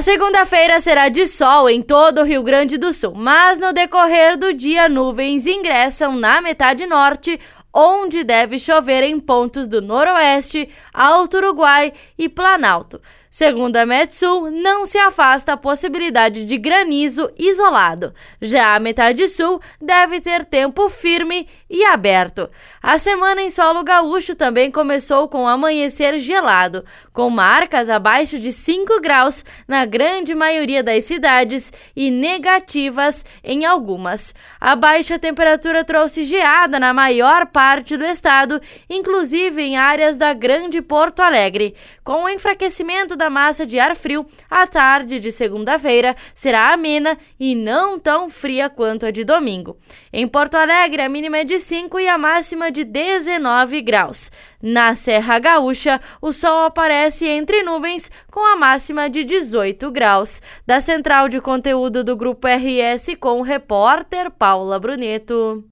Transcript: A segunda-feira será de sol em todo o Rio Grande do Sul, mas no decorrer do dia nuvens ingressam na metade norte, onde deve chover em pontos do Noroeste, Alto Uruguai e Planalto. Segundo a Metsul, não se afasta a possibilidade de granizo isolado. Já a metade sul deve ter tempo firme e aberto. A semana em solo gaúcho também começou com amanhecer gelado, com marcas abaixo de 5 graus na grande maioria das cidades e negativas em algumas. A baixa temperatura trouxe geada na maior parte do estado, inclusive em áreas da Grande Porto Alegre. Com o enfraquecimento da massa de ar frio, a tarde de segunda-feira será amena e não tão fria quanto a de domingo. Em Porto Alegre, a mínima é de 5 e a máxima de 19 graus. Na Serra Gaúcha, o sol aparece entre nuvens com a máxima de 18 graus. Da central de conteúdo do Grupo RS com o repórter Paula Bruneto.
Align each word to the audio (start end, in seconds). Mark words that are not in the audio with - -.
A 0.00 0.02
segunda-feira 0.02 0.80
será 0.80 1.10
de 1.10 1.26
sol 1.26 1.68
em 1.68 1.82
todo 1.82 2.22
o 2.22 2.24
Rio 2.24 2.42
Grande 2.42 2.78
do 2.78 2.90
Sul, 2.90 3.12
mas 3.14 3.58
no 3.58 3.70
decorrer 3.70 4.34
do 4.38 4.50
dia 4.50 4.88
nuvens 4.88 5.46
ingressam 5.46 6.16
na 6.16 6.40
metade 6.40 6.86
norte, 6.86 7.38
onde 7.72 8.24
deve 8.24 8.58
chover 8.58 9.02
em 9.02 9.18
pontos 9.18 9.66
do 9.66 9.80
Noroeste, 9.80 10.68
Alto 10.92 11.36
Uruguai 11.36 11.92
e 12.18 12.28
Planalto. 12.28 13.00
Segundo 13.32 13.76
a 13.76 13.86
Metsul, 13.86 14.50
não 14.50 14.84
se 14.84 14.98
afasta 14.98 15.52
a 15.52 15.56
possibilidade 15.56 16.44
de 16.44 16.58
granizo 16.58 17.30
isolado. 17.38 18.12
Já 18.42 18.74
a 18.74 18.80
metade 18.80 19.28
sul 19.28 19.60
deve 19.80 20.20
ter 20.20 20.44
tempo 20.44 20.88
firme 20.88 21.46
e 21.70 21.84
aberto. 21.84 22.50
A 22.82 22.98
semana 22.98 23.40
em 23.40 23.48
solo 23.48 23.84
gaúcho 23.84 24.34
também 24.34 24.68
começou 24.68 25.28
com 25.28 25.46
amanhecer 25.46 26.18
gelado, 26.18 26.84
com 27.12 27.30
marcas 27.30 27.88
abaixo 27.88 28.36
de 28.36 28.50
5 28.50 29.00
graus 29.00 29.44
na 29.68 29.84
grande 29.84 30.34
maioria 30.34 30.82
das 30.82 31.04
cidades 31.04 31.72
e 31.94 32.10
negativas 32.10 33.24
em 33.44 33.64
algumas. 33.64 34.34
A 34.60 34.74
baixa 34.74 35.20
temperatura 35.20 35.84
trouxe 35.84 36.24
geada 36.24 36.80
na 36.80 36.92
maior 36.92 37.46
parte 37.46 37.59
do 37.60 38.06
estado, 38.06 38.58
inclusive 38.88 39.60
em 39.60 39.76
áreas 39.76 40.16
da 40.16 40.32
Grande 40.32 40.80
Porto 40.80 41.20
Alegre. 41.20 41.74
Com 42.02 42.24
o 42.24 42.28
enfraquecimento 42.28 43.14
da 43.14 43.28
massa 43.28 43.66
de 43.66 43.78
ar 43.78 43.94
frio, 43.94 44.24
a 44.50 44.66
tarde 44.66 45.20
de 45.20 45.30
segunda-feira 45.30 46.16
será 46.34 46.72
amena 46.72 47.18
e 47.38 47.54
não 47.54 47.98
tão 47.98 48.30
fria 48.30 48.70
quanto 48.70 49.04
a 49.04 49.10
de 49.10 49.24
domingo. 49.24 49.76
Em 50.10 50.26
Porto 50.26 50.54
Alegre, 50.54 51.02
a 51.02 51.08
mínima 51.08 51.38
é 51.38 51.44
de 51.44 51.60
5 51.60 52.00
e 52.00 52.08
a 52.08 52.16
máxima 52.16 52.70
de 52.70 52.82
19 52.82 53.82
graus. 53.82 54.32
Na 54.62 54.94
Serra 54.94 55.38
Gaúcha, 55.38 56.00
o 56.20 56.32
sol 56.32 56.64
aparece 56.64 57.26
entre 57.26 57.62
nuvens 57.62 58.10
com 58.30 58.40
a 58.40 58.56
máxima 58.56 59.10
de 59.10 59.22
18 59.22 59.90
graus. 59.90 60.40
Da 60.66 60.80
central 60.80 61.28
de 61.28 61.40
conteúdo 61.42 62.02
do 62.02 62.16
Grupo 62.16 62.48
RS 62.48 63.16
com 63.20 63.40
o 63.40 63.42
repórter 63.42 64.30
Paula 64.30 64.78
Bruneto. 64.78 65.62